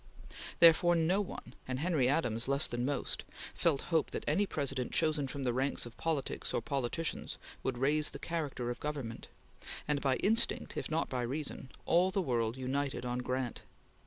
[0.59, 5.27] Therefore no one, and Henry Adams less than most, felt hope that any President chosen
[5.27, 9.27] from the ranks of politics or politicians would raise the character of government;
[9.87, 13.61] and by instinct if not by reason, all the world united on Grant.